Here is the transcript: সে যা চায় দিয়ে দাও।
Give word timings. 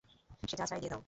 সে 0.43 0.55
যা 0.55 0.65
চায় 0.65 0.79
দিয়ে 0.79 0.89
দাও। 0.89 0.99